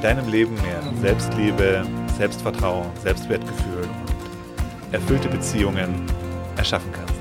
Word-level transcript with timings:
deinem 0.00 0.28
Leben 0.28 0.54
mehr 0.62 0.80
Selbstliebe, 1.00 1.84
Selbstvertrauen, 2.16 2.88
Selbstwertgefühl 2.98 3.82
und 3.82 4.94
erfüllte 4.94 5.28
Beziehungen 5.28 6.06
erschaffen 6.56 6.92
kannst. 6.92 7.14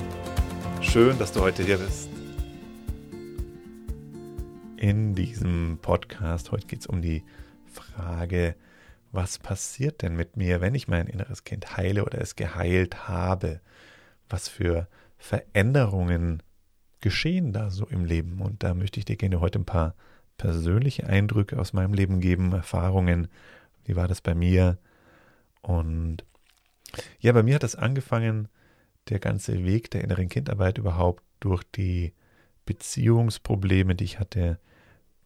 Schön, 0.81 1.17
dass 1.17 1.31
du 1.31 1.41
heute 1.41 1.63
hier 1.63 1.80
bist. 1.80 2.08
In 4.77 5.16
diesem 5.16 5.80
Podcast 5.81 6.52
heute 6.52 6.67
geht 6.67 6.81
es 6.81 6.88
um 6.88 7.02
die 7.02 7.23
Frage, 7.66 8.55
was 9.12 9.39
passiert 9.39 10.03
denn 10.03 10.16
mit 10.16 10.38
mir, 10.38 10.62
wenn 10.62 10.75
ich 10.75 10.88
mein 10.88 11.08
inneres 11.08 11.44
Kind 11.44 11.78
heile 11.78 12.05
oder 12.05 12.22
es 12.22 12.36
geheilt 12.36 13.08
habe? 13.08 13.59
Was 14.30 14.50
für 14.50 14.88
Veränderungen 15.17 16.44
geschehen 17.02 17.53
da 17.53 17.72
so 17.72 17.88
im 17.88 18.05
Leben? 18.05 18.39
Und 18.39 18.62
da 18.62 18.75
möchte 18.75 19.00
ich 19.00 19.05
dir 19.05 19.16
gerne 19.16 19.39
heute 19.39 19.58
ein 19.58 19.66
paar 19.66 19.95
persönliche 20.38 21.08
Eindrücke 21.08 21.59
aus 21.59 21.73
meinem 21.73 21.94
Leben 21.94 22.20
geben, 22.20 22.54
Erfahrungen. 22.54 23.28
Wie 23.86 23.95
war 23.95 24.08
das 24.08 24.22
bei 24.22 24.36
mir? 24.36 24.78
Und 25.62 26.23
ja, 27.20 27.31
bei 27.31 27.44
mir 27.44 27.56
hat 27.56 27.64
es 27.64 27.75
angefangen, 27.75 28.48
der 29.09 29.20
ganze 29.20 29.66
Weg 29.66 29.92
der 29.92 30.03
inneren 30.03 30.30
Kindarbeit 30.30 30.78
überhaupt 30.78 31.23
durch 31.39 31.64
die 31.64 32.14
Beziehungsprobleme, 32.66 33.95
die 33.95 34.03
ich 34.03 34.20
hatte, 34.20 34.59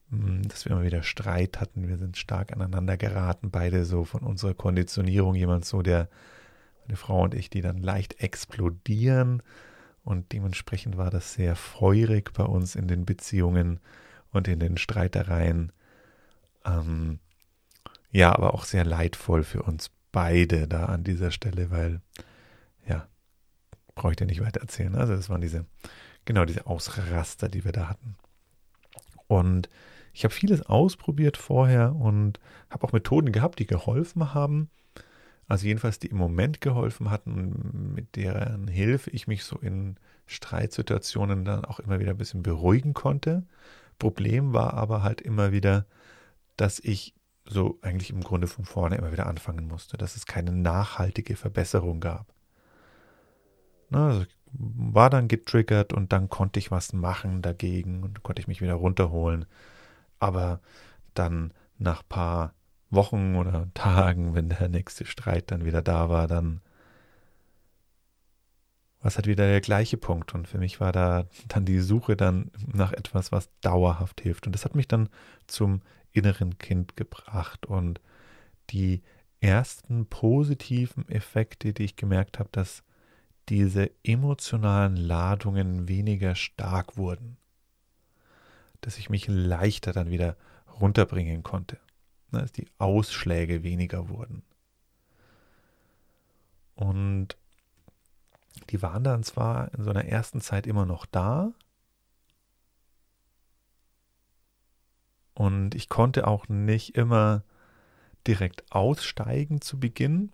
hm, 0.09 0.47
dass 0.47 0.65
wir 0.65 0.73
immer 0.73 0.83
wieder 0.83 1.03
Streit 1.03 1.59
hatten. 1.59 1.87
Wir 1.87 1.97
sind 1.97 2.17
stark 2.17 2.51
aneinander 2.51 2.97
geraten, 2.97 3.51
beide 3.51 3.85
so 3.85 4.03
von 4.05 4.21
unserer 4.21 4.53
Konditionierung. 4.53 5.35
Jemand 5.35 5.65
so, 5.65 5.81
der, 5.81 6.09
meine 6.85 6.97
Frau 6.97 7.23
und 7.23 7.33
ich, 7.33 7.49
die 7.49 7.61
dann 7.61 7.77
leicht 7.77 8.21
explodieren. 8.21 9.41
Und 10.03 10.31
dementsprechend 10.31 10.97
war 10.97 11.09
das 11.09 11.33
sehr 11.33 11.55
feurig 11.55 12.33
bei 12.33 12.43
uns 12.43 12.75
in 12.75 12.87
den 12.87 13.05
Beziehungen 13.05 13.79
und 14.31 14.47
in 14.47 14.59
den 14.59 14.77
Streitereien. 14.77 15.71
Ähm, 16.65 17.19
ja, 18.11 18.33
aber 18.33 18.53
auch 18.53 18.65
sehr 18.65 18.85
leidvoll 18.85 19.43
für 19.43 19.63
uns 19.63 19.89
beide 20.11 20.67
da 20.67 20.85
an 20.85 21.03
dieser 21.03 21.31
Stelle, 21.31 21.71
weil, 21.71 22.01
ja, 22.87 23.07
brauche 23.95 24.11
ich 24.11 24.17
dir 24.17 24.25
nicht 24.25 24.41
weiter 24.41 24.61
erzählen. 24.61 24.95
Also 24.95 25.15
das 25.15 25.29
waren 25.29 25.41
diese, 25.41 25.65
genau 26.25 26.45
diese 26.45 26.65
Ausraster, 26.65 27.49
die 27.49 27.63
wir 27.63 27.71
da 27.71 27.89
hatten. 27.89 28.15
Und 29.27 29.69
ich 30.13 30.23
habe 30.25 30.33
vieles 30.33 30.61
ausprobiert 30.61 31.37
vorher 31.37 31.95
und 31.95 32.39
habe 32.69 32.85
auch 32.85 32.91
Methoden 32.91 33.31
gehabt, 33.31 33.59
die 33.59 33.67
geholfen 33.67 34.33
haben. 34.33 34.69
Also 35.47 35.67
jedenfalls, 35.67 35.99
die 35.99 36.07
im 36.07 36.17
Moment 36.17 36.61
geholfen 36.61 37.09
hatten, 37.09 37.93
mit 37.95 38.15
deren 38.15 38.67
Hilfe 38.67 39.09
ich 39.11 39.27
mich 39.27 39.43
so 39.43 39.57
in 39.57 39.95
Streitsituationen 40.25 41.45
dann 41.45 41.65
auch 41.65 41.79
immer 41.79 41.99
wieder 41.99 42.11
ein 42.11 42.17
bisschen 42.17 42.43
beruhigen 42.43 42.93
konnte. 42.93 43.43
Problem 44.01 44.51
war 44.51 44.73
aber 44.73 45.03
halt 45.03 45.21
immer 45.21 45.51
wieder, 45.51 45.85
dass 46.57 46.79
ich 46.79 47.13
so 47.45 47.77
eigentlich 47.83 48.09
im 48.09 48.21
Grunde 48.23 48.47
von 48.47 48.65
vorne 48.65 48.95
immer 48.95 49.11
wieder 49.11 49.27
anfangen 49.27 49.67
musste, 49.67 49.95
dass 49.95 50.15
es 50.15 50.25
keine 50.25 50.51
nachhaltige 50.51 51.35
Verbesserung 51.35 51.99
gab. 51.99 52.33
Na, 53.91 54.07
also 54.07 54.25
war 54.53 55.11
dann 55.11 55.27
getriggert 55.27 55.93
und 55.93 56.11
dann 56.13 56.29
konnte 56.29 56.57
ich 56.57 56.71
was 56.71 56.93
machen 56.93 57.43
dagegen 57.43 58.01
und 58.01 58.23
konnte 58.23 58.41
ich 58.41 58.47
mich 58.47 58.59
wieder 58.59 58.73
runterholen. 58.73 59.45
Aber 60.17 60.61
dann 61.13 61.53
nach 61.77 62.01
paar 62.09 62.55
Wochen 62.89 63.35
oder 63.35 63.67
Tagen, 63.75 64.33
wenn 64.33 64.49
der 64.49 64.67
nächste 64.67 65.05
Streit 65.05 65.51
dann 65.51 65.63
wieder 65.63 65.83
da 65.83 66.09
war, 66.09 66.25
dann 66.25 66.61
was 69.01 69.15
halt 69.15 69.27
wieder 69.27 69.47
der 69.47 69.61
gleiche 69.61 69.97
Punkt. 69.97 70.33
Und 70.33 70.47
für 70.47 70.57
mich 70.57 70.79
war 70.79 70.91
da 70.91 71.25
dann 71.47 71.65
die 71.65 71.79
Suche 71.79 72.15
dann 72.15 72.51
nach 72.67 72.93
etwas, 72.93 73.31
was 73.31 73.49
dauerhaft 73.61 74.21
hilft. 74.21 74.45
Und 74.45 74.53
das 74.53 74.65
hat 74.65 74.75
mich 74.75 74.87
dann 74.87 75.09
zum 75.47 75.81
inneren 76.11 76.57
Kind 76.59 76.95
gebracht. 76.95 77.65
Und 77.65 77.99
die 78.69 79.01
ersten 79.39 80.05
positiven 80.05 81.09
Effekte, 81.09 81.73
die 81.73 81.83
ich 81.83 81.95
gemerkt 81.95 82.39
habe, 82.39 82.49
dass 82.51 82.83
diese 83.49 83.89
emotionalen 84.03 84.95
Ladungen 84.95 85.87
weniger 85.87 86.35
stark 86.35 86.95
wurden. 86.95 87.37
Dass 88.81 88.99
ich 88.99 89.09
mich 89.09 89.27
leichter 89.27 89.93
dann 89.93 90.11
wieder 90.11 90.37
runterbringen 90.79 91.41
konnte. 91.41 91.79
Dass 92.31 92.51
die 92.51 92.67
Ausschläge 92.77 93.63
weniger 93.63 94.09
wurden. 94.09 94.43
Und 96.75 97.35
die 98.69 98.81
waren 98.81 99.03
dann 99.03 99.23
zwar 99.23 99.73
in 99.73 99.83
so 99.83 99.89
einer 99.89 100.05
ersten 100.05 100.41
Zeit 100.41 100.67
immer 100.67 100.85
noch 100.85 101.05
da. 101.05 101.51
Und 105.33 105.75
ich 105.75 105.89
konnte 105.89 106.27
auch 106.27 106.47
nicht 106.49 106.95
immer 106.95 107.43
direkt 108.27 108.71
aussteigen 108.71 109.61
zu 109.61 109.79
Beginn. 109.79 110.31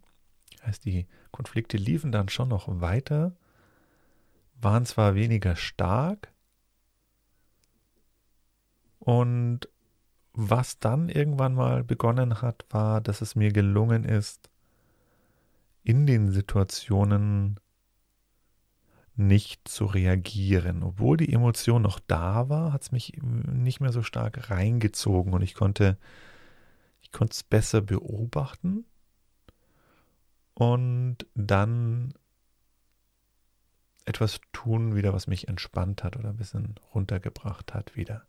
Heißt, 0.64 0.86
die 0.86 1.08
Konflikte 1.32 1.78
liefen 1.78 2.12
dann 2.12 2.30
schon 2.30 2.50
noch 2.50 2.68
weiter, 2.82 3.36
waren 4.60 4.86
zwar 4.86 5.16
weniger 5.16 5.56
stark. 5.56 6.34
Und 9.00 9.70
was 10.34 10.80
dann 10.80 11.10
irgendwann 11.10 11.56
mal 11.56 11.84
begonnen 11.84 12.42
hat, 12.42 12.66
war, 12.70 13.02
dass 13.02 13.22
es 13.22 13.36
mir 13.36 13.52
gelungen 13.52 14.04
ist, 14.04 14.50
in 15.84 16.06
den 16.06 16.30
Situationen 16.30 17.60
nicht 19.18 19.68
zu 19.68 19.86
reagieren. 19.86 20.84
Obwohl 20.84 21.18
die 21.18 21.34
Emotion 21.34 21.82
noch 21.82 22.00
da 22.00 22.50
war, 22.50 22.72
hat 22.72 22.84
es 22.84 22.92
mich 22.92 23.20
nicht 23.22 23.82
mehr 23.82 23.92
so 23.92 24.04
stark 24.04 24.50
reingezogen 24.50 25.34
und 25.34 25.42
ich 25.42 25.56
konnte, 25.56 25.98
ich 27.02 27.12
konnte 27.12 27.34
es 27.34 27.44
besser 27.44 27.82
beobachten 27.82 28.86
und 30.54 31.18
dann 31.34 32.14
etwas 34.06 34.40
tun 34.54 34.96
wieder, 34.96 35.14
was 35.14 35.28
mich 35.28 35.48
entspannt 35.48 36.04
hat 36.04 36.16
oder 36.16 36.30
ein 36.30 36.38
bisschen 36.38 36.76
runtergebracht 36.94 37.74
hat 37.74 37.96
wieder. 37.96 38.26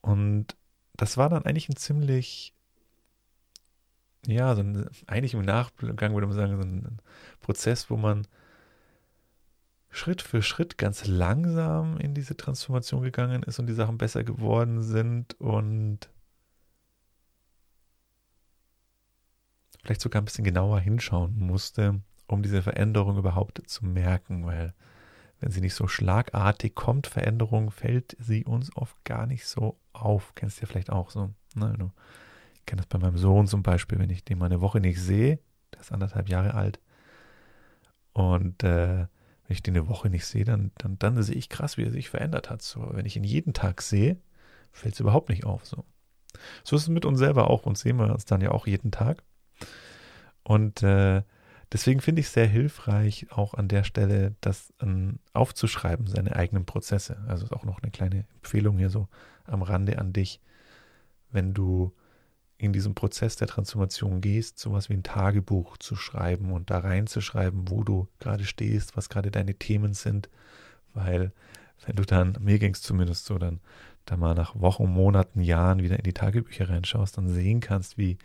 Und 0.00 0.56
das 0.96 1.16
war 1.16 1.28
dann 1.28 1.44
eigentlich 1.44 1.68
ein 1.68 1.76
ziemlich, 1.76 2.54
ja, 4.26 4.54
so 4.56 4.62
ein, 4.62 4.88
eigentlich 5.06 5.34
im 5.34 5.42
Nachgang 5.42 6.14
würde 6.14 6.26
man 6.26 6.36
sagen, 6.36 6.56
so 6.56 6.66
ein 6.66 6.98
Prozess, 7.40 7.90
wo 7.90 7.96
man 7.96 8.26
Schritt 9.90 10.22
für 10.22 10.42
Schritt 10.42 10.78
ganz 10.78 11.06
langsam 11.06 11.98
in 11.98 12.14
diese 12.14 12.36
Transformation 12.36 13.02
gegangen 13.02 13.42
ist 13.42 13.58
und 13.58 13.66
die 13.66 13.74
Sachen 13.74 13.98
besser 13.98 14.22
geworden 14.22 14.82
sind 14.82 15.40
und 15.40 16.10
vielleicht 19.82 20.00
sogar 20.00 20.20
ein 20.20 20.26
bisschen 20.26 20.44
genauer 20.44 20.80
hinschauen 20.80 21.38
musste, 21.38 22.00
um 22.26 22.42
diese 22.42 22.62
Veränderung 22.62 23.16
überhaupt 23.16 23.62
zu 23.66 23.86
merken, 23.86 24.44
weil 24.44 24.74
wenn 25.40 25.50
sie 25.50 25.60
nicht 25.60 25.74
so 25.74 25.86
schlagartig 25.86 26.74
kommt, 26.74 27.06
Veränderung, 27.06 27.70
fällt 27.70 28.16
sie 28.18 28.44
uns 28.44 28.74
oft 28.76 29.02
gar 29.04 29.26
nicht 29.26 29.46
so 29.46 29.78
auf. 29.92 30.34
Kennst 30.34 30.58
du 30.58 30.62
ja 30.62 30.66
vielleicht 30.66 30.90
auch 30.90 31.10
so. 31.10 31.32
Ne? 31.54 31.74
Du, 31.78 31.92
ich 32.54 32.66
kenne 32.66 32.82
das 32.82 32.88
bei 32.88 32.98
meinem 32.98 33.16
Sohn 33.16 33.46
zum 33.46 33.62
Beispiel, 33.62 33.98
wenn 33.98 34.10
ich 34.10 34.24
den 34.24 34.38
mal 34.38 34.46
eine 34.46 34.60
Woche 34.60 34.80
nicht 34.80 35.00
sehe, 35.00 35.38
der 35.72 35.80
ist 35.80 35.92
anderthalb 35.92 36.28
Jahre 36.28 36.54
alt, 36.54 36.80
und 38.12 38.64
äh, 38.64 39.06
wenn 39.48 39.54
ich 39.54 39.62
den 39.62 39.76
eine 39.76 39.88
Woche 39.88 40.10
nicht 40.10 40.26
sehe, 40.26 40.44
dann, 40.44 40.72
dann, 40.76 40.98
dann 40.98 41.22
sehe 41.22 41.34
ich 41.34 41.48
krass, 41.48 41.78
wie 41.78 41.84
er 41.84 41.90
sich 41.90 42.10
verändert 42.10 42.50
hat. 42.50 42.60
So, 42.60 42.86
wenn 42.92 43.06
ich 43.06 43.16
ihn 43.16 43.24
jeden 43.24 43.54
Tag 43.54 43.80
sehe, 43.80 44.18
fällt 44.72 44.94
es 44.94 45.00
überhaupt 45.00 45.30
nicht 45.30 45.44
auf. 45.44 45.64
So. 45.64 45.86
so 46.64 46.76
ist 46.76 46.82
es 46.82 46.88
mit 46.88 47.06
uns 47.06 47.18
selber 47.18 47.48
auch. 47.48 47.64
und 47.64 47.78
sehen 47.78 47.96
wir 47.96 48.12
uns 48.12 48.26
dann 48.26 48.42
ja 48.42 48.50
auch 48.50 48.66
jeden 48.66 48.90
Tag. 48.90 49.22
Und 50.42 50.82
äh, 50.82 51.22
deswegen 51.72 52.02
finde 52.02 52.20
ich 52.20 52.26
es 52.26 52.34
sehr 52.34 52.46
hilfreich, 52.46 53.28
auch 53.30 53.54
an 53.54 53.68
der 53.68 53.84
Stelle 53.84 54.36
das 54.42 54.74
ähm, 54.82 55.18
aufzuschreiben, 55.32 56.06
seine 56.06 56.36
eigenen 56.36 56.66
Prozesse. 56.66 57.24
Also 57.26 57.46
ist 57.46 57.52
auch 57.52 57.64
noch 57.64 57.82
eine 57.82 57.90
kleine 57.90 58.26
Empfehlung 58.34 58.76
hier 58.76 58.90
so 58.90 59.08
am 59.44 59.62
Rande 59.62 59.98
an 59.98 60.12
dich. 60.12 60.42
Wenn 61.30 61.54
du 61.54 61.94
in 62.58 62.72
diesem 62.72 62.94
Prozess 62.94 63.36
der 63.36 63.46
Transformation 63.46 64.20
gehst, 64.20 64.58
sowas 64.58 64.88
wie 64.88 64.94
ein 64.94 65.04
Tagebuch 65.04 65.78
zu 65.78 65.94
schreiben 65.94 66.52
und 66.52 66.70
da 66.70 66.80
reinzuschreiben, 66.80 67.70
wo 67.70 67.84
du 67.84 68.08
gerade 68.18 68.44
stehst, 68.44 68.96
was 68.96 69.08
gerade 69.08 69.30
deine 69.30 69.54
Themen 69.54 69.94
sind, 69.94 70.28
weil 70.92 71.32
wenn 71.86 71.94
du 71.94 72.04
dann, 72.04 72.36
mir 72.40 72.58
ging 72.58 72.74
es 72.74 72.82
zumindest 72.82 73.26
so, 73.26 73.38
dann 73.38 73.60
da 74.04 74.16
mal 74.16 74.34
nach 74.34 74.58
Wochen, 74.58 74.86
Monaten, 74.86 75.40
Jahren 75.40 75.82
wieder 75.82 75.96
in 75.96 76.02
die 76.02 76.12
Tagebücher 76.12 76.68
reinschaust, 76.68 77.16
dann 77.16 77.28
sehen 77.28 77.60
kannst, 77.60 77.96
wie 77.96 78.18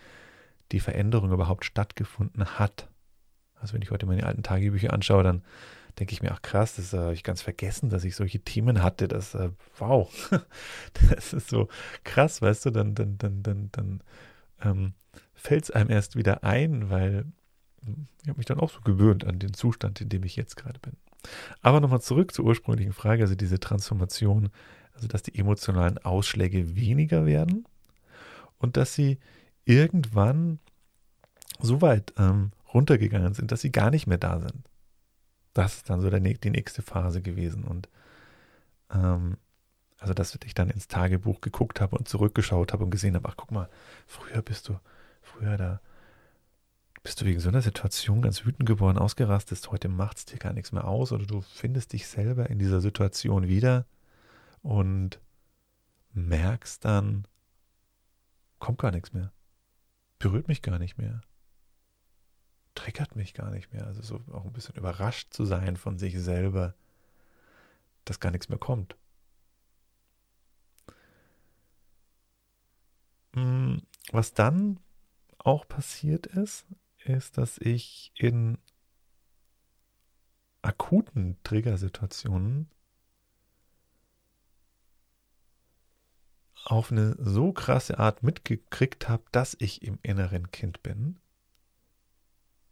die 0.71 0.79
Veränderung 0.79 1.31
überhaupt 1.31 1.65
stattgefunden 1.65 2.45
hat. 2.57 2.87
Also 3.59 3.75
wenn 3.75 3.81
ich 3.83 3.91
heute 3.91 4.07
meine 4.07 4.25
alten 4.25 4.41
Tagebücher 4.41 4.91
anschaue, 4.91 5.23
dann 5.23 5.43
denke 5.99 6.13
ich 6.13 6.21
mir, 6.21 6.31
ach 6.31 6.41
krass, 6.41 6.75
das 6.75 6.93
habe 6.93 7.13
ich 7.13 7.23
ganz 7.23 7.41
vergessen, 7.41 7.89
dass 7.89 8.03
ich 8.03 8.15
solche 8.15 8.39
Themen 8.39 8.81
hatte. 8.81 9.07
Das, 9.07 9.35
äh, 9.35 9.49
wow, 9.77 10.11
das 11.09 11.33
ist 11.33 11.49
so 11.49 11.67
krass, 12.03 12.41
weißt 12.41 12.65
du, 12.65 12.71
dann, 12.71 12.95
dann, 12.95 13.17
dann, 13.17 13.43
dann, 13.43 13.69
dann 13.71 14.03
ähm, 14.63 14.93
fällt 15.33 15.65
es 15.65 15.71
einem 15.71 15.89
erst 15.89 16.15
wieder 16.15 16.43
ein, 16.43 16.89
weil 16.89 17.25
ich 18.21 18.29
habe 18.29 18.37
mich 18.37 18.45
dann 18.45 18.59
auch 18.59 18.69
so 18.69 18.81
gewöhnt 18.81 19.25
an 19.25 19.39
den 19.39 19.53
Zustand, 19.53 19.99
in 20.01 20.09
dem 20.09 20.23
ich 20.23 20.35
jetzt 20.35 20.55
gerade 20.55 20.79
bin. 20.79 20.93
Aber 21.61 21.79
nochmal 21.79 22.01
zurück 22.01 22.33
zur 22.33 22.45
ursprünglichen 22.45 22.93
Frage, 22.93 23.23
also 23.23 23.35
diese 23.35 23.59
Transformation, 23.59 24.49
also 24.93 25.07
dass 25.07 25.23
die 25.23 25.37
emotionalen 25.37 25.97
Ausschläge 25.99 26.75
weniger 26.75 27.25
werden 27.25 27.65
und 28.57 28.77
dass 28.77 28.93
sie 28.93 29.19
irgendwann 29.65 30.59
so 31.59 31.81
weit 31.81 32.13
ähm, 32.17 32.51
runtergegangen 32.73 33.33
sind, 33.33 33.51
dass 33.51 33.61
sie 33.61 33.71
gar 33.71 33.91
nicht 33.91 34.07
mehr 34.07 34.17
da 34.17 34.39
sind. 34.39 34.69
Das 35.53 35.75
ist 35.75 35.89
dann 35.89 36.01
so 36.01 36.09
der, 36.09 36.19
die 36.19 36.49
nächste 36.49 36.81
Phase 36.81 37.21
gewesen. 37.21 37.63
Und 37.63 37.89
ähm, 38.91 39.37
also, 39.99 40.13
dass 40.13 40.37
ich 40.43 40.53
dann 40.53 40.69
ins 40.69 40.87
Tagebuch 40.87 41.41
geguckt 41.41 41.79
habe 41.79 41.95
und 41.95 42.07
zurückgeschaut 42.07 42.73
habe 42.73 42.83
und 42.83 42.91
gesehen 42.91 43.15
habe, 43.15 43.29
ach 43.29 43.37
guck 43.37 43.51
mal, 43.51 43.69
früher 44.07 44.41
bist 44.41 44.67
du, 44.67 44.77
früher 45.21 45.55
da, 45.55 45.79
bist 47.03 47.21
du 47.21 47.25
wegen 47.25 47.39
so 47.39 47.49
einer 47.49 47.61
Situation 47.61 48.21
ganz 48.21 48.45
wütend 48.45 48.67
geworden, 48.67 48.97
ausgerastet, 48.97 49.71
heute 49.71 49.89
macht 49.89 50.17
es 50.17 50.25
dir 50.25 50.39
gar 50.39 50.53
nichts 50.53 50.71
mehr 50.71 50.85
aus 50.85 51.11
oder 51.11 51.25
du 51.25 51.41
findest 51.41 51.93
dich 51.93 52.07
selber 52.07 52.49
in 52.49 52.59
dieser 52.59 52.81
Situation 52.81 53.47
wieder 53.47 53.85
und 54.61 55.19
merkst 56.13 56.83
dann, 56.83 57.25
kommt 58.59 58.79
gar 58.79 58.91
nichts 58.91 59.13
mehr, 59.13 59.31
berührt 60.19 60.47
mich 60.47 60.61
gar 60.61 60.79
nicht 60.79 60.97
mehr 60.97 61.21
triggert 62.75 63.15
mich 63.15 63.33
gar 63.33 63.51
nicht 63.51 63.73
mehr. 63.73 63.85
Also 63.85 64.01
so 64.01 64.21
auch 64.33 64.45
ein 64.45 64.53
bisschen 64.53 64.75
überrascht 64.75 65.33
zu 65.33 65.45
sein 65.45 65.77
von 65.77 65.97
sich 65.97 66.19
selber, 66.19 66.75
dass 68.05 68.19
gar 68.19 68.31
nichts 68.31 68.49
mehr 68.49 68.57
kommt. 68.57 68.95
Hm, 73.33 73.81
was 74.11 74.33
dann 74.33 74.79
auch 75.37 75.67
passiert 75.67 76.27
ist, 76.27 76.65
ist, 77.03 77.37
dass 77.37 77.57
ich 77.57 78.11
in 78.15 78.57
akuten 80.61 81.37
Triggersituationen 81.43 82.69
auf 86.65 86.91
eine 86.91 87.15
so 87.19 87.51
krasse 87.51 87.99
Art 87.99 88.23
mitgekriegt 88.23 89.09
habe, 89.09 89.23
dass 89.31 89.57
ich 89.59 89.81
im 89.81 89.99
inneren 90.01 90.51
Kind 90.51 90.81
bin 90.81 91.19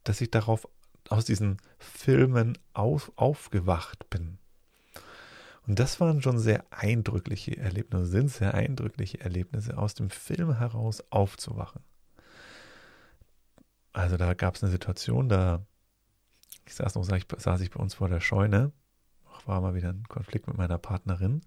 dass 0.04 0.22
ich 0.22 0.32
darauf 0.32 0.68
aus 1.10 1.26
diesen 1.26 1.58
Filmen 1.80 2.58
auf, 2.74 3.12
aufgewacht 3.16 4.10
bin. 4.10 4.38
Und 5.68 5.80
das 5.80 6.00
waren 6.00 6.22
schon 6.22 6.40
sehr 6.40 6.66
eindrückliche 6.72 7.58
Erlebnisse, 7.58 8.06
sind 8.06 8.30
sehr 8.30 8.54
eindrückliche 8.54 9.20
Erlebnisse, 9.22 9.78
aus 9.78 9.94
dem 9.94 10.10
Film 10.10 10.58
heraus 10.58 11.04
aufzuwachen. 11.12 11.82
Also 13.94 14.18
da 14.18 14.34
gab 14.34 14.56
es 14.56 14.64
eine 14.64 14.72
Situation, 14.72 15.30
da 15.30 15.66
ich 16.66 16.76
saß 16.76 16.96
noch, 16.96 17.04
saß 17.04 17.62
ich 17.62 17.72
bei 17.72 17.80
uns 17.80 17.96
vor 17.96 18.08
der 18.08 18.22
Scheune, 18.22 18.72
war 19.46 19.62
mal 19.62 19.76
wieder 19.76 19.90
ein 19.90 20.04
Konflikt 20.08 20.48
mit 20.48 20.58
meiner 20.58 20.78
Partnerin 20.78 21.42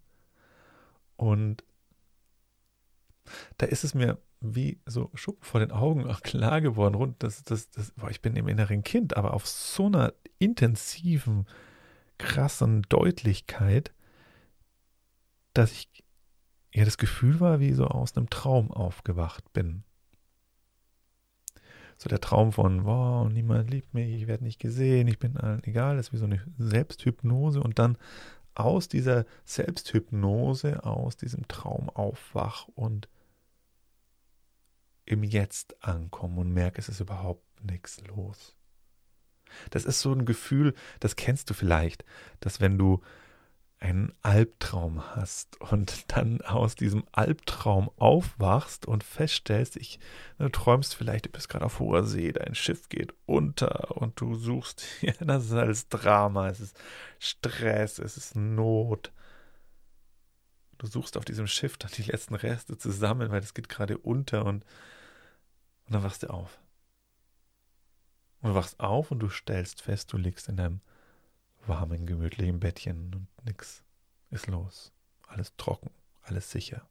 und 1.16 1.64
da 3.58 3.66
ist 3.66 3.84
es 3.84 3.94
mir 3.94 4.18
wie 4.40 4.78
so 4.86 5.10
Schuppen 5.14 5.44
vor 5.44 5.60
den 5.60 5.72
Augen 5.72 6.04
klar 6.22 6.60
geworden. 6.60 6.94
Rund, 6.94 7.22
das, 7.22 7.42
das, 7.44 7.70
das, 7.70 7.92
boah, 7.92 8.10
ich 8.10 8.20
bin 8.20 8.36
im 8.36 8.48
inneren 8.48 8.82
Kind, 8.82 9.16
aber 9.16 9.34
auf 9.34 9.46
so 9.46 9.86
einer 9.86 10.12
intensiven, 10.38 11.46
krassen 12.18 12.82
Deutlichkeit, 12.82 13.92
dass 15.52 15.72
ich 15.72 15.88
ja 16.72 16.84
das 16.84 16.98
Gefühl 16.98 17.40
war, 17.40 17.60
wie 17.60 17.72
so 17.72 17.86
aus 17.86 18.16
einem 18.16 18.28
Traum 18.30 18.70
aufgewacht 18.70 19.52
bin. 19.52 19.84
So 21.96 22.08
der 22.08 22.20
Traum 22.20 22.52
von, 22.52 22.84
wow, 22.84 23.28
niemand 23.28 23.70
liebt 23.70 23.94
mich, 23.94 24.10
ich 24.14 24.26
werde 24.26 24.44
nicht 24.44 24.58
gesehen, 24.58 25.06
ich 25.06 25.18
bin 25.18 25.36
allen 25.36 25.62
egal, 25.64 25.96
das 25.96 26.08
ist 26.08 26.12
wie 26.12 26.18
so 26.18 26.24
eine 26.24 26.44
Selbsthypnose 26.58 27.60
und 27.60 27.78
dann 27.78 27.96
aus 28.54 28.88
dieser 28.88 29.24
Selbsthypnose, 29.44 30.84
aus 30.84 31.16
diesem 31.16 31.46
Traum 31.48 31.88
aufwach 31.88 32.68
und 32.74 33.08
im 35.04 35.22
Jetzt 35.22 35.82
ankommen 35.84 36.38
und 36.38 36.52
merke, 36.52 36.80
es 36.80 36.88
ist 36.88 37.00
überhaupt 37.00 37.44
nichts 37.62 38.00
los. 38.06 38.54
Das 39.70 39.84
ist 39.84 40.00
so 40.00 40.12
ein 40.12 40.24
Gefühl, 40.24 40.74
das 41.00 41.16
kennst 41.16 41.50
du 41.50 41.54
vielleicht, 41.54 42.04
dass 42.40 42.60
wenn 42.60 42.78
du 42.78 43.02
einen 43.84 44.14
Albtraum 44.22 45.14
hast 45.14 45.60
und 45.60 46.04
dann 46.16 46.40
aus 46.40 46.74
diesem 46.74 47.04
Albtraum 47.12 47.90
aufwachst 47.96 48.86
und 48.86 49.04
feststellst, 49.04 49.76
ich, 49.76 49.98
du 50.38 50.48
träumst 50.48 50.94
vielleicht, 50.94 51.26
du 51.26 51.30
bist 51.30 51.48
gerade 51.48 51.66
auf 51.66 51.80
hoher 51.80 52.04
See, 52.04 52.32
dein 52.32 52.54
Schiff 52.54 52.88
geht 52.88 53.12
unter 53.26 53.96
und 53.96 54.20
du 54.20 54.34
suchst, 54.36 54.84
ja, 55.02 55.12
das 55.20 55.46
ist 55.46 55.52
alles 55.52 55.88
Drama, 55.88 56.48
es 56.48 56.60
ist 56.60 56.80
Stress, 57.18 57.98
es 57.98 58.16
ist 58.16 58.36
Not. 58.36 59.12
Du 60.78 60.86
suchst 60.86 61.16
auf 61.16 61.24
diesem 61.24 61.46
Schiff 61.46 61.76
dann 61.76 61.90
die 61.96 62.02
letzten 62.02 62.34
Reste 62.34 62.78
zusammen, 62.78 63.30
weil 63.30 63.42
es 63.42 63.54
geht 63.54 63.68
gerade 63.68 63.98
unter 63.98 64.44
und 64.44 64.64
und 65.86 65.94
dann 65.94 66.02
wachst 66.02 66.22
du 66.22 66.30
auf. 66.30 66.58
Und 68.40 68.50
du 68.50 68.54
wachst 68.54 68.80
auf 68.80 69.10
und 69.10 69.20
du 69.20 69.28
stellst 69.28 69.82
fest, 69.82 70.12
du 70.12 70.16
liegst 70.16 70.48
in 70.48 70.56
deinem 70.56 70.80
warmen, 71.66 72.06
gemütlichen 72.06 72.60
Bettchen 72.60 73.14
und 73.14 73.26
nix 73.44 73.82
ist 74.30 74.46
los. 74.46 74.92
Alles 75.26 75.56
trocken, 75.56 75.90
alles 76.22 76.50
sicher. 76.50 76.86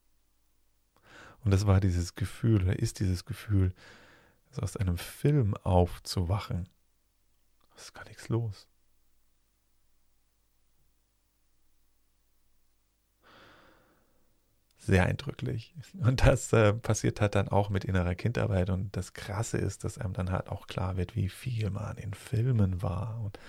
Und 1.43 1.51
das 1.51 1.67
war 1.67 1.79
dieses 1.79 2.15
Gefühl, 2.15 2.63
oder 2.63 2.79
ist 2.79 2.99
dieses 2.99 3.25
Gefühl, 3.25 3.73
aus 4.61 4.77
einem 4.77 4.97
Film 4.97 5.55
aufzuwachen. 5.57 6.69
Es 7.75 7.85
ist 7.85 7.93
gar 7.93 8.05
nichts 8.05 8.29
los. 8.29 8.67
Sehr 14.85 15.05
eindrücklich. 15.05 15.73
Und 15.99 16.25
das 16.25 16.51
äh, 16.53 16.73
passiert 16.73 17.21
halt 17.21 17.35
dann 17.35 17.47
auch 17.47 17.69
mit 17.69 17.85
innerer 17.85 18.15
Kindarbeit. 18.15 18.69
Und 18.69 18.95
das 18.95 19.13
Krasse 19.13 19.57
ist, 19.57 19.83
dass 19.83 19.97
einem 19.97 20.13
dann 20.13 20.31
halt 20.31 20.49
auch 20.49 20.67
klar 20.67 20.97
wird, 20.97 21.15
wie 21.15 21.29
viel 21.29 21.69
man 21.69 21.97
in 21.97 22.13
Filmen 22.13 22.81
war 22.81 23.21
und 23.21 23.39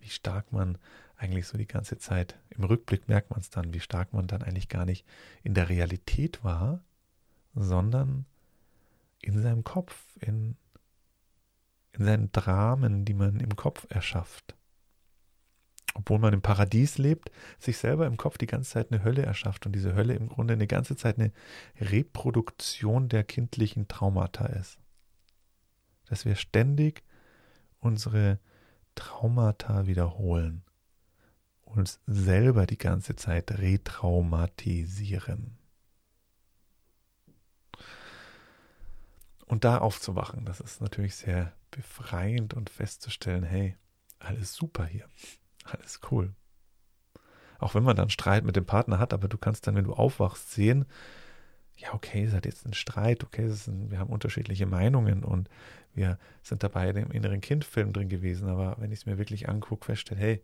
wie 0.00 0.10
stark 0.10 0.52
man 0.52 0.78
eigentlich 1.16 1.46
so 1.46 1.56
die 1.56 1.66
ganze 1.66 1.98
Zeit, 1.98 2.38
im 2.50 2.64
Rückblick 2.64 3.08
merkt 3.08 3.30
man 3.30 3.40
es 3.40 3.50
dann, 3.50 3.72
wie 3.72 3.80
stark 3.80 4.12
man 4.12 4.26
dann 4.26 4.42
eigentlich 4.42 4.68
gar 4.68 4.84
nicht 4.84 5.06
in 5.42 5.54
der 5.54 5.68
Realität 5.68 6.44
war, 6.44 6.82
sondern 7.54 8.26
in 9.22 9.40
seinem 9.40 9.64
Kopf, 9.64 9.96
in, 10.20 10.56
in 11.92 12.04
seinen 12.04 12.32
Dramen, 12.32 13.04
die 13.04 13.14
man 13.14 13.40
im 13.40 13.56
Kopf 13.56 13.86
erschafft 13.88 14.54
obwohl 15.94 16.18
man 16.18 16.34
im 16.34 16.42
Paradies 16.42 16.98
lebt, 16.98 17.30
sich 17.58 17.78
selber 17.78 18.06
im 18.06 18.16
Kopf 18.16 18.36
die 18.36 18.46
ganze 18.46 18.72
Zeit 18.72 18.90
eine 18.90 19.04
Hölle 19.04 19.22
erschafft 19.22 19.64
und 19.64 19.72
diese 19.72 19.94
Hölle 19.94 20.14
im 20.14 20.28
Grunde 20.28 20.54
eine 20.54 20.66
ganze 20.66 20.96
Zeit 20.96 21.18
eine 21.18 21.32
Reproduktion 21.80 23.08
der 23.08 23.22
kindlichen 23.22 23.86
Traumata 23.88 24.46
ist. 24.46 24.78
Dass 26.06 26.24
wir 26.24 26.34
ständig 26.34 27.04
unsere 27.78 28.40
Traumata 28.96 29.86
wiederholen, 29.86 30.64
uns 31.62 32.00
selber 32.06 32.66
die 32.66 32.78
ganze 32.78 33.14
Zeit 33.16 33.52
retraumatisieren. 33.52 35.58
Und 39.46 39.64
da 39.64 39.78
aufzuwachen, 39.78 40.44
das 40.44 40.60
ist 40.60 40.80
natürlich 40.80 41.16
sehr 41.16 41.52
befreiend 41.70 42.54
und 42.54 42.70
festzustellen, 42.70 43.44
hey, 43.44 43.76
alles 44.18 44.54
super 44.54 44.86
hier. 44.86 45.06
Alles 45.64 46.00
cool. 46.10 46.34
Auch 47.58 47.74
wenn 47.74 47.82
man 47.82 47.96
dann 47.96 48.10
Streit 48.10 48.44
mit 48.44 48.56
dem 48.56 48.66
Partner 48.66 48.98
hat, 48.98 49.12
aber 49.12 49.28
du 49.28 49.38
kannst 49.38 49.66
dann, 49.66 49.74
wenn 49.74 49.84
du 49.84 49.94
aufwachst, 49.94 50.52
sehen, 50.52 50.84
ja, 51.76 51.92
okay, 51.92 52.24
es 52.24 52.32
hat 52.32 52.46
jetzt 52.46 52.64
einen 52.64 52.74
Streit, 52.74 53.24
okay, 53.24 53.46
ein, 53.66 53.90
wir 53.90 53.98
haben 53.98 54.10
unterschiedliche 54.12 54.66
Meinungen 54.66 55.24
und 55.24 55.48
wir 55.94 56.18
sind 56.42 56.62
dabei 56.62 56.90
in 56.90 56.96
dem 56.96 57.10
inneren 57.10 57.40
Kindfilm 57.40 57.92
drin 57.92 58.08
gewesen, 58.08 58.48
aber 58.48 58.76
wenn 58.78 58.92
ich 58.92 59.00
es 59.00 59.06
mir 59.06 59.18
wirklich 59.18 59.48
angucke, 59.48 59.86
feststelle, 59.86 60.20
hey, 60.20 60.42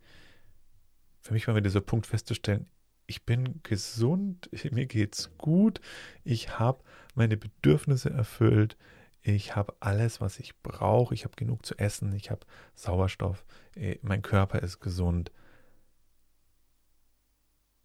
für 1.21 1.35
mich 1.35 1.47
war 1.47 1.55
mir 1.55 1.63
dieser 1.63 1.81
Punkt 1.81 2.07
festzustellen, 2.07 2.67
ich 3.07 3.25
bin 3.27 3.61
gesund, 3.63 4.49
mir 4.71 4.87
geht's 4.87 5.31
gut, 5.39 5.81
ich 6.25 6.59
habe 6.59 6.83
meine 7.15 7.37
Bedürfnisse 7.37 8.11
erfüllt, 8.11 8.77
ich 9.23 9.55
habe 9.55 9.75
alles, 9.81 10.21
was 10.21 10.39
ich 10.39 10.59
brauche. 10.63 11.15
Ich 11.15 11.25
habe 11.25 11.37
genug 11.37 11.67
zu 11.67 11.79
essen. 11.79 12.15
Ich 12.15 12.31
habe 12.31 12.47
Sauerstoff. 12.75 13.45
Äh, 13.75 13.99
mein 14.03 14.23
Körper 14.23 14.61
ist 14.63 14.81
gesund. 14.81 15.31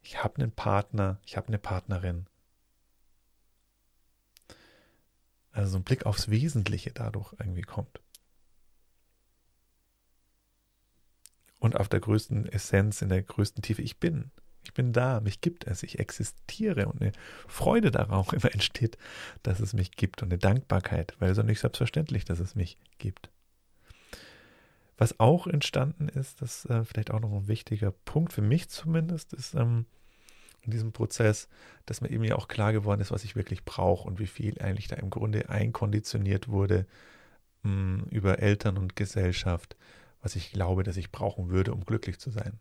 Ich 0.01 0.23
habe 0.23 0.37
einen 0.37 0.51
Partner. 0.51 1.19
Ich 1.25 1.35
habe 1.35 1.47
eine 1.47 1.59
Partnerin. 1.59 2.27
Also 5.51 5.61
also 5.61 5.71
so 5.71 5.77
ein 5.77 5.83
Blick 5.83 6.05
aufs 6.05 6.29
Wesentliche 6.29 6.91
dadurch 6.91 7.33
irgendwie 7.39 7.61
kommt. 7.61 8.01
Und 11.59 11.77
auf 11.77 11.87
der 11.87 12.01
größten 12.01 12.45
Essenz, 12.47 13.01
in 13.01 13.07
der 13.09 13.23
größten 13.23 13.63
Tiefe, 13.63 13.81
ich 13.81 13.97
bin. 13.97 14.31
Ich 14.65 14.73
bin 14.73 14.91
da, 14.91 15.21
mich 15.21 15.41
gibt 15.41 15.65
es, 15.65 15.83
ich 15.83 15.99
existiere 15.99 16.87
und 16.87 17.01
eine 17.01 17.11
Freude 17.47 17.91
darauf 17.91 18.33
immer 18.33 18.51
entsteht, 18.51 18.97
dass 19.43 19.59
es 19.59 19.73
mich 19.73 19.91
gibt 19.91 20.21
und 20.21 20.31
eine 20.31 20.39
Dankbarkeit, 20.39 21.15
weil 21.19 21.31
es 21.31 21.37
ist 21.37 21.45
nicht 21.45 21.59
selbstverständlich, 21.59 22.25
dass 22.25 22.39
es 22.39 22.55
mich 22.55 22.77
gibt. 22.97 23.29
Was 24.97 25.19
auch 25.19 25.45
entstanden 25.47 26.07
ist, 26.07 26.41
das 26.41 26.65
ist 26.65 26.71
äh, 26.71 26.85
vielleicht 26.85 27.11
auch 27.11 27.19
noch 27.19 27.31
ein 27.31 27.47
wichtiger 27.47 27.91
Punkt 27.91 28.33
für 28.33 28.41
mich 28.41 28.69
zumindest, 28.69 29.33
ist 29.33 29.53
ähm, 29.53 29.85
in 30.61 30.71
diesem 30.71 30.93
Prozess, 30.93 31.47
dass 31.85 32.01
mir 32.01 32.09
eben 32.09 32.23
ja 32.23 32.35
auch 32.35 32.47
klar 32.47 32.73
geworden 32.73 33.01
ist, 33.01 33.11
was 33.11 33.23
ich 33.23 33.35
wirklich 33.35 33.65
brauche 33.65 34.07
und 34.07 34.19
wie 34.19 34.27
viel 34.27 34.59
eigentlich 34.61 34.87
da 34.87 34.95
im 34.95 35.09
Grunde 35.09 35.49
einkonditioniert 35.49 36.47
wurde 36.47 36.87
mm, 37.63 38.03
über 38.09 38.39
Eltern 38.39 38.77
und 38.77 38.95
Gesellschaft, 38.95 39.75
was 40.21 40.35
ich 40.35 40.51
glaube, 40.51 40.83
dass 40.83 40.97
ich 40.97 41.11
brauchen 41.11 41.49
würde, 41.49 41.73
um 41.73 41.85
glücklich 41.85 42.17
zu 42.17 42.31
sein. 42.31 42.59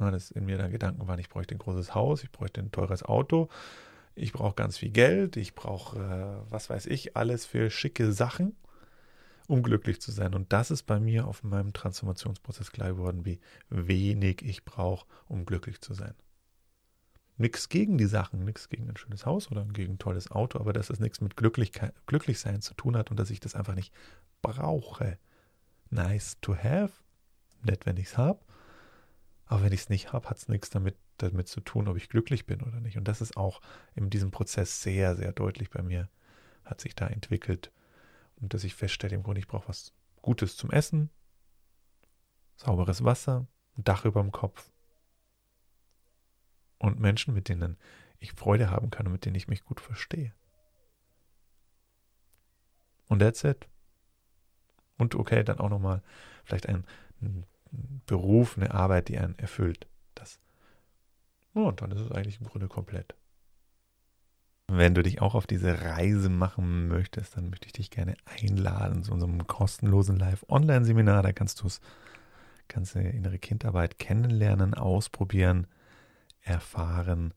Ja, 0.00 0.10
dass 0.10 0.30
in 0.30 0.46
mir 0.46 0.56
da 0.56 0.68
Gedanken 0.68 1.06
waren, 1.06 1.18
ich 1.18 1.28
bräuchte 1.28 1.54
ein 1.54 1.58
großes 1.58 1.94
Haus, 1.94 2.24
ich 2.24 2.32
bräuchte 2.32 2.60
ein 2.60 2.72
teures 2.72 3.02
Auto, 3.02 3.48
ich 4.14 4.32
brauche 4.32 4.54
ganz 4.54 4.78
viel 4.78 4.90
Geld, 4.90 5.36
ich 5.36 5.54
brauche, 5.54 5.98
äh, 5.98 6.50
was 6.50 6.70
weiß 6.70 6.86
ich, 6.86 7.16
alles 7.16 7.44
für 7.44 7.70
schicke 7.70 8.12
Sachen, 8.12 8.56
um 9.46 9.62
glücklich 9.62 10.00
zu 10.00 10.10
sein. 10.10 10.34
Und 10.34 10.52
das 10.52 10.70
ist 10.70 10.84
bei 10.84 10.98
mir 10.98 11.26
auf 11.26 11.42
meinem 11.42 11.74
Transformationsprozess 11.74 12.72
klar 12.72 12.88
geworden, 12.88 13.26
wie 13.26 13.40
wenig 13.68 14.42
ich 14.42 14.64
brauche, 14.64 15.06
um 15.28 15.44
glücklich 15.44 15.80
zu 15.80 15.92
sein. 15.92 16.14
Nichts 17.36 17.68
gegen 17.68 17.98
die 17.98 18.06
Sachen, 18.06 18.44
nichts 18.44 18.68
gegen 18.68 18.88
ein 18.88 18.96
schönes 18.96 19.26
Haus 19.26 19.50
oder 19.50 19.64
gegen 19.64 19.94
ein 19.94 19.98
tolles 19.98 20.30
Auto, 20.30 20.58
aber 20.58 20.72
dass 20.72 20.90
es 20.90 21.00
nichts 21.00 21.20
mit 21.20 21.36
Glücklichsein 21.36 22.60
zu 22.60 22.74
tun 22.74 22.96
hat 22.96 23.10
und 23.10 23.18
dass 23.18 23.30
ich 23.30 23.40
das 23.40 23.54
einfach 23.54 23.74
nicht 23.74 23.92
brauche. 24.42 25.18
Nice 25.90 26.36
to 26.40 26.54
have, 26.54 26.92
nett, 27.62 27.86
wenn 27.86 27.96
ich 27.96 28.08
es 28.08 28.18
habe, 28.18 28.40
aber 29.50 29.64
wenn 29.64 29.72
ich 29.72 29.80
es 29.80 29.88
nicht 29.88 30.12
habe, 30.12 30.30
hat 30.30 30.36
es 30.36 30.46
nichts 30.46 30.70
damit, 30.70 30.96
damit 31.16 31.48
zu 31.48 31.60
tun, 31.60 31.88
ob 31.88 31.96
ich 31.96 32.08
glücklich 32.08 32.46
bin 32.46 32.62
oder 32.62 32.78
nicht. 32.78 32.96
Und 32.96 33.08
das 33.08 33.20
ist 33.20 33.36
auch 33.36 33.60
in 33.96 34.08
diesem 34.08 34.30
Prozess 34.30 34.80
sehr, 34.80 35.16
sehr 35.16 35.32
deutlich 35.32 35.70
bei 35.70 35.82
mir, 35.82 36.08
hat 36.64 36.80
sich 36.80 36.94
da 36.94 37.08
entwickelt. 37.08 37.72
Und 38.36 38.54
dass 38.54 38.62
ich 38.62 38.76
feststelle, 38.76 39.16
im 39.16 39.24
Grunde, 39.24 39.40
ich 39.40 39.48
brauche 39.48 39.66
was 39.66 39.92
Gutes 40.22 40.56
zum 40.56 40.70
Essen, 40.70 41.10
sauberes 42.58 43.02
Wasser, 43.02 43.48
ein 43.76 43.82
Dach 43.82 44.04
über 44.04 44.22
dem 44.22 44.30
Kopf 44.30 44.70
und 46.78 47.00
Menschen, 47.00 47.34
mit 47.34 47.48
denen 47.48 47.76
ich 48.20 48.34
Freude 48.34 48.70
haben 48.70 48.90
kann 48.90 49.06
und 49.06 49.14
mit 49.14 49.24
denen 49.24 49.34
ich 49.34 49.48
mich 49.48 49.64
gut 49.64 49.80
verstehe. 49.80 50.32
Und 53.08 53.18
that's 53.18 53.42
it. 53.42 53.66
Und 54.96 55.16
okay, 55.16 55.42
dann 55.42 55.58
auch 55.58 55.70
nochmal 55.70 56.04
vielleicht 56.44 56.68
ein, 56.68 56.86
ein 57.20 57.44
Beruf, 58.06 58.56
eine 58.56 58.74
Arbeit, 58.74 59.08
die 59.08 59.18
einen 59.18 59.38
erfüllt. 59.38 59.88
Das. 60.14 60.38
Und 61.52 61.82
dann 61.82 61.90
ist 61.90 62.00
es 62.00 62.12
eigentlich 62.12 62.40
im 62.40 62.46
Grunde 62.46 62.68
komplett. 62.68 63.14
Wenn 64.72 64.94
du 64.94 65.02
dich 65.02 65.20
auch 65.20 65.34
auf 65.34 65.48
diese 65.48 65.82
Reise 65.82 66.28
machen 66.28 66.86
möchtest, 66.86 67.36
dann 67.36 67.50
möchte 67.50 67.66
ich 67.66 67.72
dich 67.72 67.90
gerne 67.90 68.14
einladen 68.24 69.02
zu 69.02 69.12
unserem 69.12 69.48
kostenlosen 69.48 70.16
Live-Online-Seminar. 70.16 71.24
Da 71.24 71.32
kannst 71.32 71.60
du 71.60 71.66
kannst 72.68 72.94
du 72.94 73.00
innere 73.00 73.40
Kindarbeit 73.40 73.98
kennenlernen, 73.98 74.74
ausprobieren, 74.74 75.66
erfahren. 76.40 77.34